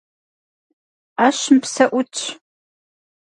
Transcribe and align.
Ӏэщым 1.15 1.57
псэ 1.63 1.85
ӏутщ. 1.91 2.17